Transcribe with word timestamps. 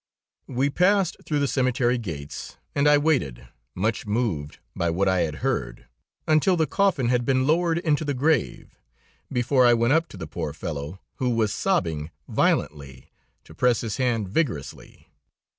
We 0.47 0.71
passed 0.71 1.17
through 1.27 1.37
the 1.37 1.47
cemetery 1.47 1.99
gates 1.99 2.57
and 2.73 2.87
I 2.87 2.97
waited, 2.97 3.47
much 3.75 4.07
moved 4.07 4.57
by 4.75 4.89
what 4.89 5.07
I 5.07 5.19
had 5.19 5.35
heard, 5.45 5.85
until 6.27 6.57
the 6.57 6.65
coffin 6.65 7.09
had 7.09 7.23
been 7.23 7.45
lowered 7.45 7.77
into 7.77 8.03
the 8.03 8.15
grave, 8.15 8.75
before 9.31 9.63
I 9.63 9.75
went 9.75 9.93
up 9.93 10.07
to 10.07 10.17
the 10.17 10.25
poor 10.25 10.53
fellow 10.53 10.99
who 11.17 11.29
was 11.29 11.53
sobbing 11.53 12.09
violently, 12.27 13.11
to 13.43 13.53
press 13.53 13.81
his 13.81 13.97
hand 13.97 14.27
vigorously. 14.27 15.07